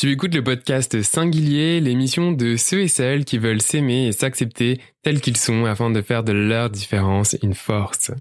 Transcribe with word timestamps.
Tu 0.00 0.12
écoutes 0.12 0.36
le 0.36 0.44
podcast 0.44 1.02
Singulier, 1.02 1.80
l'émission 1.80 2.30
de 2.30 2.56
ceux 2.56 2.82
et 2.82 2.86
celles 2.86 3.24
qui 3.24 3.36
veulent 3.36 3.60
s'aimer 3.60 4.06
et 4.06 4.12
s'accepter 4.12 4.80
tels 5.02 5.20
qu'ils 5.20 5.36
sont 5.36 5.64
afin 5.64 5.90
de 5.90 6.00
faire 6.02 6.22
de 6.22 6.30
leur 6.30 6.70
différence 6.70 7.36
une 7.42 7.54
force. 7.54 8.12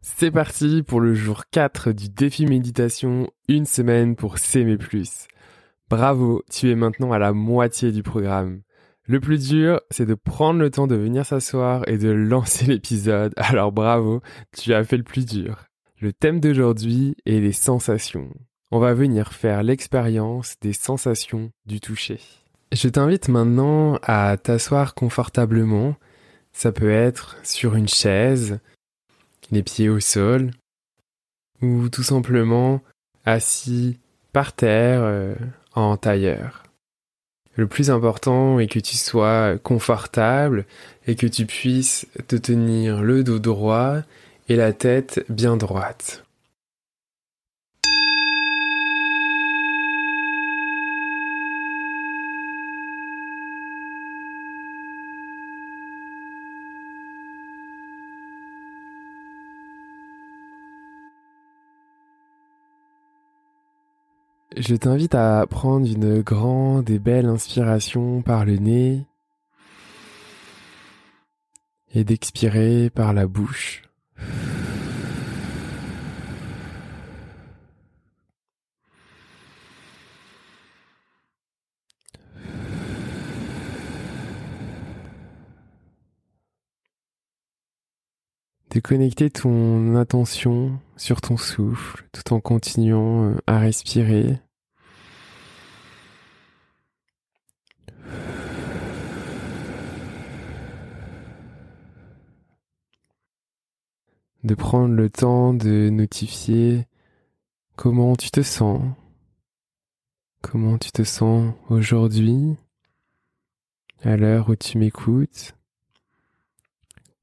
C'est 0.00 0.30
parti 0.30 0.84
pour 0.84 1.00
le 1.00 1.12
jour 1.14 1.42
4 1.50 1.90
du 1.90 2.08
défi 2.08 2.46
méditation, 2.46 3.28
une 3.48 3.66
semaine 3.66 4.14
pour 4.14 4.38
s'aimer 4.38 4.76
plus. 4.76 5.26
Bravo, 5.96 6.42
tu 6.50 6.72
es 6.72 6.74
maintenant 6.74 7.12
à 7.12 7.20
la 7.20 7.32
moitié 7.32 7.92
du 7.92 8.02
programme. 8.02 8.62
Le 9.06 9.20
plus 9.20 9.38
dur, 9.38 9.80
c'est 9.92 10.06
de 10.06 10.14
prendre 10.14 10.58
le 10.58 10.68
temps 10.68 10.88
de 10.88 10.96
venir 10.96 11.24
s'asseoir 11.24 11.88
et 11.88 11.98
de 11.98 12.08
lancer 12.10 12.66
l'épisode. 12.66 13.32
Alors 13.36 13.70
bravo, 13.70 14.20
tu 14.56 14.74
as 14.74 14.82
fait 14.82 14.96
le 14.96 15.04
plus 15.04 15.24
dur. 15.24 15.66
Le 16.00 16.12
thème 16.12 16.40
d'aujourd'hui 16.40 17.14
est 17.26 17.38
les 17.38 17.52
sensations. 17.52 18.28
On 18.72 18.80
va 18.80 18.92
venir 18.92 19.32
faire 19.32 19.62
l'expérience 19.62 20.56
des 20.60 20.72
sensations 20.72 21.52
du 21.64 21.78
toucher. 21.78 22.18
Je 22.72 22.88
t'invite 22.88 23.28
maintenant 23.28 24.00
à 24.02 24.36
t'asseoir 24.36 24.96
confortablement. 24.96 25.94
Ça 26.50 26.72
peut 26.72 26.90
être 26.90 27.36
sur 27.44 27.76
une 27.76 27.86
chaise, 27.86 28.58
les 29.52 29.62
pieds 29.62 29.90
au 29.90 30.00
sol, 30.00 30.50
ou 31.62 31.88
tout 31.88 32.02
simplement 32.02 32.80
assis 33.24 34.00
par 34.32 34.54
terre, 34.54 35.02
euh, 35.04 35.36
en 35.74 35.96
tailleur. 35.96 36.64
Le 37.56 37.66
plus 37.66 37.90
important 37.90 38.58
est 38.58 38.66
que 38.66 38.80
tu 38.80 38.96
sois 38.96 39.58
confortable 39.62 40.66
et 41.06 41.14
que 41.14 41.26
tu 41.26 41.46
puisses 41.46 42.06
te 42.26 42.36
tenir 42.36 43.02
le 43.02 43.22
dos 43.22 43.38
droit 43.38 43.98
et 44.48 44.56
la 44.56 44.72
tête 44.72 45.24
bien 45.28 45.56
droite. 45.56 46.23
Je 64.56 64.76
t'invite 64.76 65.16
à 65.16 65.44
prendre 65.48 65.84
une 65.84 66.22
grande 66.22 66.88
et 66.88 67.00
belle 67.00 67.26
inspiration 67.26 68.22
par 68.22 68.44
le 68.44 68.56
nez 68.56 69.04
et 71.92 72.04
d'expirer 72.04 72.88
par 72.88 73.12
la 73.12 73.26
bouche. 73.26 73.82
de 88.74 88.80
connecter 88.80 89.30
ton 89.30 89.94
attention 89.94 90.80
sur 90.96 91.20
ton 91.20 91.36
souffle 91.36 92.04
tout 92.10 92.32
en 92.32 92.40
continuant 92.40 93.30
euh, 93.30 93.36
à 93.46 93.60
respirer. 93.60 94.40
De 104.44 104.54
prendre 104.54 104.94
le 104.94 105.10
temps 105.10 105.54
de 105.54 105.88
notifier 105.88 106.86
comment 107.76 108.14
tu 108.14 108.30
te 108.30 108.42
sens, 108.42 108.82
comment 110.42 110.78
tu 110.78 110.92
te 110.92 111.02
sens 111.02 111.54
aujourd'hui, 111.70 112.54
à 114.02 114.16
l'heure 114.18 114.50
où 114.50 114.54
tu 114.54 114.76
m'écoutes. 114.76 115.56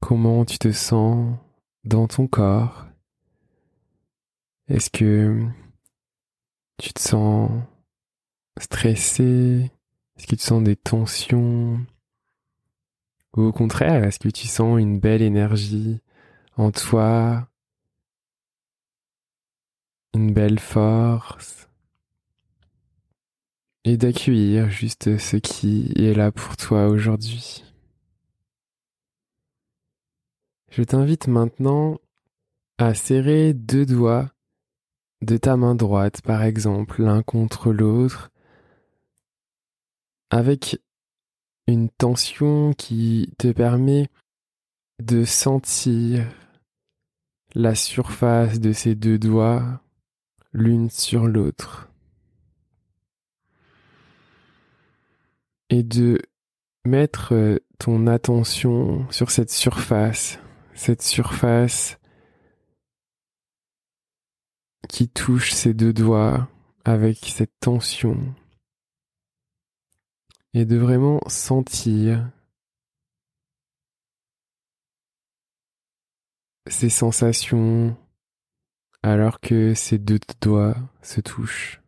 Comment 0.00 0.44
tu 0.44 0.58
te 0.58 0.72
sens 0.72 1.36
dans 1.84 2.08
ton 2.08 2.26
corps. 2.26 2.86
Est-ce 4.68 4.90
que 4.90 5.46
tu 6.78 6.92
te 6.92 7.00
sens 7.00 7.50
stressé? 8.58 9.70
Est-ce 10.16 10.26
que 10.26 10.34
tu 10.34 10.42
sens 10.42 10.62
des 10.62 10.76
tensions? 10.76 11.86
Ou 13.36 13.42
au 13.42 13.52
contraire, 13.52 14.04
est-ce 14.04 14.18
que 14.18 14.28
tu 14.28 14.48
sens 14.48 14.80
une 14.80 14.98
belle 14.98 15.22
énergie? 15.22 16.01
En 16.56 16.70
toi 16.70 17.48
Une 20.14 20.32
belle 20.32 20.58
force 20.58 21.68
Et 23.84 23.96
d'accueillir 23.96 24.70
juste 24.70 25.18
ce 25.18 25.36
qui 25.36 25.92
est 25.96 26.14
là 26.14 26.30
pour 26.30 26.56
toi 26.56 26.88
aujourd'hui. 26.88 27.64
Je 30.70 30.82
t'invite 30.82 31.28
maintenant 31.28 31.98
à 32.78 32.94
serrer 32.94 33.54
deux 33.54 33.86
doigts 33.86 34.30
de 35.22 35.36
ta 35.36 35.56
main 35.56 35.74
droite, 35.74 36.20
par 36.22 36.42
exemple, 36.42 37.02
l'un 37.02 37.22
contre 37.22 37.72
l'autre, 37.72 38.30
avec 40.30 40.80
une 41.66 41.88
tension 41.90 42.72
qui 42.72 43.32
te 43.38 43.52
permet 43.52 44.08
de 44.98 45.24
sentir 45.24 46.26
la 47.54 47.74
surface 47.74 48.60
de 48.60 48.72
ces 48.72 48.94
deux 48.94 49.18
doigts 49.18 49.80
l'une 50.52 50.90
sur 50.90 51.26
l'autre. 51.26 51.88
Et 55.70 55.82
de 55.82 56.20
mettre 56.84 57.60
ton 57.78 58.06
attention 58.06 59.10
sur 59.10 59.30
cette 59.30 59.50
surface 59.50 60.38
cette 60.74 61.02
surface 61.02 61.98
qui 64.88 65.08
touche 65.08 65.52
ses 65.52 65.74
deux 65.74 65.92
doigts 65.92 66.48
avec 66.84 67.18
cette 67.18 67.58
tension. 67.60 68.34
Et 70.54 70.64
de 70.64 70.76
vraiment 70.76 71.20
sentir 71.28 72.28
ces 76.66 76.90
sensations 76.90 77.96
alors 79.02 79.40
que 79.40 79.74
ces 79.74 79.98
deux 79.98 80.20
doigts 80.40 80.76
se 81.02 81.20
touchent. 81.20 81.82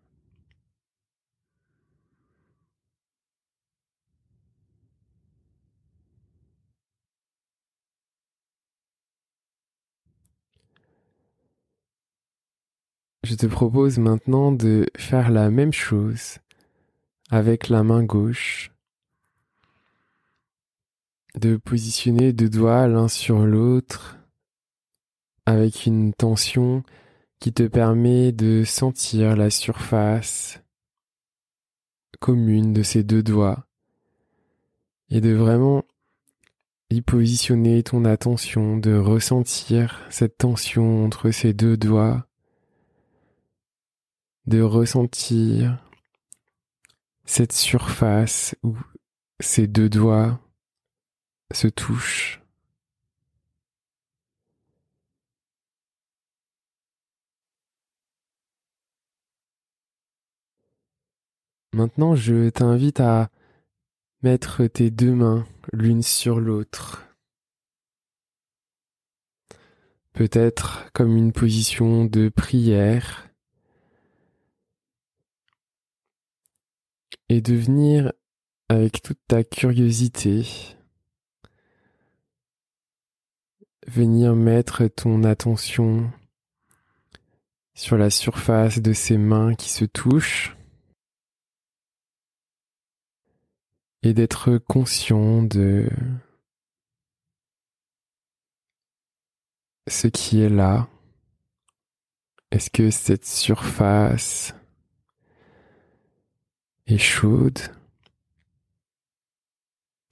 Je 13.23 13.37
te 13.37 13.47
propose 13.47 13.99
maintenant 13.99 14.53
de 14.53 14.87
faire 14.99 15.31
la 15.31 15.51
même 15.51 15.73
chose 15.73 16.39
avec 17.31 17.71
la 17.71 17.83
main 17.83 18.03
gauche, 18.03 18.71
de 21.35 21.57
positionner 21.57 22.35
deux 22.35 22.51
doigts 22.51 22.87
l'un 22.87 23.09
sur 23.09 23.47
l'autre 23.47 24.19
avec 25.47 25.87
une 25.87 26.13
tension 26.13 26.83
qui 27.41 27.53
te 27.53 27.65
permet 27.65 28.33
de 28.33 28.65
sentir 28.65 29.37
la 29.37 29.51
surface 29.51 30.61
commune 32.21 32.73
de 32.73 32.83
ces 32.83 33.03
deux 33.03 33.23
doigts 33.23 33.67
et 35.11 35.21
de 35.21 35.33
vraiment 35.33 35.85
y 36.91 37.03
positionner 37.03 37.83
ton 37.83 38.05
attention, 38.05 38.79
de 38.79 38.97
ressentir 38.97 40.01
cette 40.11 40.39
tension 40.39 41.05
entre 41.05 41.31
ces 41.31 41.53
deux 41.53 41.77
doigts 41.77 42.27
de 44.47 44.61
ressentir 44.61 45.79
cette 47.25 47.53
surface 47.53 48.55
où 48.63 48.77
ces 49.41 49.67
deux 49.67 49.89
doigts 49.89 50.39
se 51.53 51.69
touchent. 51.69 52.44
Maintenant, 61.75 62.15
je 62.15 62.51
t'invite 62.51 63.01
à 63.01 63.31
mettre 64.23 64.65
tes 64.69 64.93
deux 64.93 65.13
mains 65.13 65.45
l'une 65.73 66.05
sur 66.05 66.39
l'autre. 66.39 67.05
Peut-être 70.13 70.93
comme 70.93 71.17
une 71.17 71.33
position 71.33 72.05
de 72.05 72.29
prière. 72.29 73.29
Et 77.29 77.41
de 77.41 77.55
venir 77.55 78.13
avec 78.69 79.03
toute 79.03 79.19
ta 79.27 79.43
curiosité, 79.43 80.47
venir 83.89 84.37
mettre 84.37 84.87
ton 84.87 85.25
attention 85.25 86.09
sur 87.75 87.99
la 87.99 88.11
surface 88.11 88.79
de 88.79 88.93
ces 88.93 89.19
mains 89.19 89.57
qui 89.57 89.71
se 89.71 89.85
touchent 89.85 90.57
et 94.05 94.13
d'être 94.13 94.59
conscient 94.59 95.43
de 95.43 95.89
ce 99.89 100.09
qui 100.09 100.43
est 100.43 100.51
là. 100.51 100.89
Est-ce 102.51 102.69
que 102.71 102.91
cette 102.91 103.25
surface 103.25 104.55
est 106.87 106.99
chaude? 106.99 107.59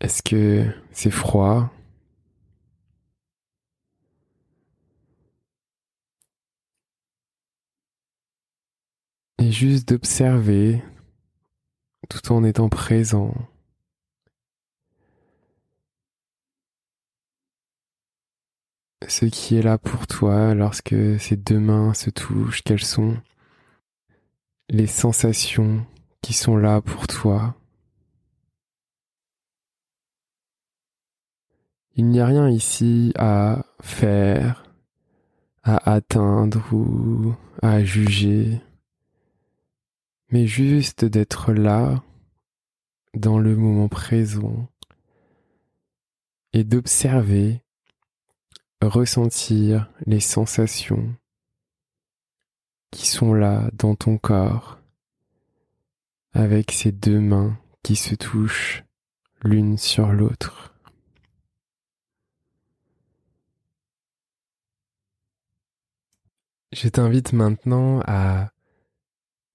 Est-ce 0.00 0.22
que 0.22 0.74
c'est 0.90 1.10
froid? 1.10 1.70
Et 9.38 9.52
juste 9.52 9.88
d'observer 9.88 10.82
tout 12.08 12.32
en 12.32 12.42
étant 12.42 12.70
présent. 12.70 13.51
Ce 19.08 19.24
qui 19.26 19.56
est 19.56 19.62
là 19.62 19.78
pour 19.78 20.06
toi 20.06 20.54
lorsque 20.54 20.94
ces 21.18 21.36
deux 21.36 21.58
mains 21.58 21.94
se 21.94 22.10
touchent, 22.10 22.62
quelles 22.62 22.84
sont 22.84 23.16
les 24.68 24.86
sensations 24.86 25.84
qui 26.22 26.32
sont 26.32 26.56
là 26.56 26.80
pour 26.80 27.06
toi? 27.06 27.54
Il 31.94 32.06
n'y 32.08 32.20
a 32.20 32.26
rien 32.26 32.48
ici 32.48 33.12
à 33.16 33.66
faire, 33.82 34.64
à 35.62 35.92
atteindre 35.92 36.72
ou 36.72 37.34
à 37.60 37.84
juger, 37.84 38.60
mais 40.30 40.46
juste 40.46 41.04
d'être 41.04 41.52
là, 41.52 42.02
dans 43.14 43.38
le 43.38 43.56
moment 43.56 43.88
présent, 43.88 44.68
et 46.54 46.64
d'observer, 46.64 47.62
ressentir 48.86 49.90
les 50.06 50.20
sensations 50.20 51.14
qui 52.90 53.06
sont 53.06 53.34
là 53.34 53.70
dans 53.72 53.94
ton 53.94 54.18
corps 54.18 54.78
avec 56.32 56.72
ces 56.72 56.92
deux 56.92 57.20
mains 57.20 57.58
qui 57.82 57.96
se 57.96 58.14
touchent 58.14 58.84
l'une 59.42 59.78
sur 59.78 60.12
l'autre. 60.12 60.74
Je 66.72 66.88
t'invite 66.88 67.32
maintenant 67.32 68.00
à 68.06 68.50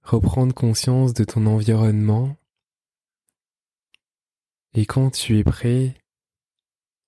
reprendre 0.03 0.53
conscience 0.53 1.13
de 1.13 1.23
ton 1.23 1.45
environnement 1.47 2.37
et 4.73 4.85
quand 4.85 5.09
tu 5.09 5.39
es 5.39 5.43
prêt, 5.43 5.95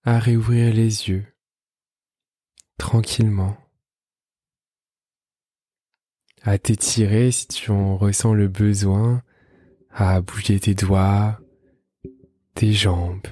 à 0.03 0.17
réouvrir 0.17 0.73
les 0.73 1.09
yeux 1.09 1.25
tranquillement, 2.79 3.55
à 6.41 6.57
t'étirer 6.57 7.29
si 7.31 7.47
tu 7.47 7.69
en 7.69 7.95
ressens 7.97 8.33
le 8.33 8.47
besoin 8.47 9.21
à 9.91 10.21
bouger 10.21 10.59
tes 10.59 10.73
doigts, 10.73 11.39
tes 12.55 12.73
jambes. 12.73 13.27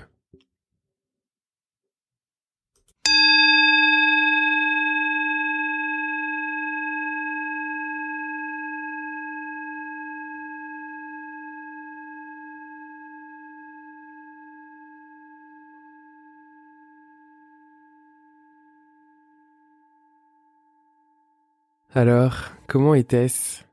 Alors, 21.98 22.52
comment 22.68 22.94
était-ce? 22.94 23.64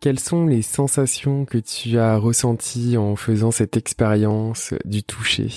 Quelles 0.00 0.18
sont 0.18 0.46
les 0.46 0.62
sensations 0.62 1.44
que 1.44 1.58
tu 1.58 1.98
as 1.98 2.16
ressenties 2.16 2.96
en 2.96 3.14
faisant 3.14 3.50
cette 3.50 3.76
expérience 3.76 4.72
du 4.86 5.02
toucher? 5.02 5.50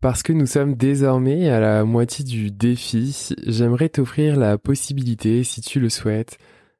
Parce 0.00 0.24
que 0.24 0.32
nous 0.32 0.46
sommes 0.46 0.74
désormais 0.74 1.48
à 1.48 1.60
la 1.60 1.84
moitié 1.84 2.24
du 2.24 2.50
défi, 2.50 3.36
j'aimerais 3.46 3.88
t'offrir 3.88 4.36
la 4.36 4.58
possibilité, 4.58 5.44
si 5.44 5.60
tu 5.60 5.78
le 5.78 5.90
souhaites, 5.90 6.38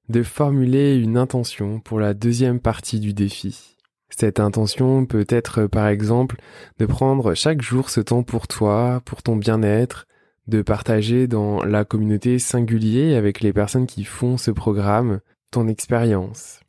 de 0.08 0.24
formuler 0.24 0.96
une 0.96 1.18
intention 1.18 1.78
pour 1.78 2.00
la 2.00 2.14
deuxième 2.14 2.58
partie 2.58 2.98
du 2.98 3.14
défi. 3.14 3.76
Cette 4.10 4.40
intention 4.40 5.06
peut 5.06 5.26
être 5.28 5.68
par 5.68 5.86
exemple 5.86 6.40
de 6.80 6.86
prendre 6.86 7.34
chaque 7.34 7.62
jour 7.62 7.90
ce 7.90 8.00
temps 8.00 8.24
pour 8.24 8.48
toi, 8.48 9.02
pour 9.04 9.22
ton 9.22 9.36
bien-être, 9.36 10.08
de 10.48 10.62
partager 10.62 11.26
dans 11.26 11.62
la 11.62 11.84
communauté 11.84 12.38
singulier 12.38 13.14
avec 13.14 13.40
les 13.40 13.52
personnes 13.52 13.86
qui 13.86 14.04
font 14.04 14.36
ce 14.36 14.50
programme 14.50 15.20
ton 15.50 15.68
expérience. 15.68 16.60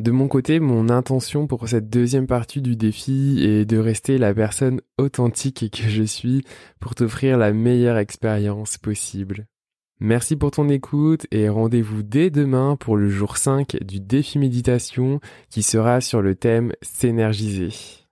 De 0.00 0.10
mon 0.10 0.26
côté, 0.26 0.58
mon 0.58 0.88
intention 0.88 1.46
pour 1.46 1.68
cette 1.68 1.88
deuxième 1.88 2.26
partie 2.26 2.60
du 2.60 2.76
défi 2.76 3.40
est 3.44 3.64
de 3.64 3.78
rester 3.78 4.18
la 4.18 4.34
personne 4.34 4.80
authentique 4.98 5.70
que 5.70 5.88
je 5.88 6.02
suis 6.02 6.44
pour 6.80 6.96
t'offrir 6.96 7.38
la 7.38 7.52
meilleure 7.52 7.98
expérience 7.98 8.76
possible. 8.76 9.46
Merci 10.00 10.34
pour 10.34 10.50
ton 10.50 10.68
écoute 10.68 11.26
et 11.30 11.48
rendez-vous 11.48 12.02
dès 12.02 12.30
demain 12.30 12.76
pour 12.76 12.96
le 12.96 13.08
jour 13.08 13.36
5 13.36 13.76
du 13.84 14.00
défi 14.00 14.40
méditation 14.40 15.20
qui 15.48 15.62
sera 15.62 16.00
sur 16.00 16.20
le 16.20 16.34
thème 16.34 16.72
s'énergiser. 16.82 18.03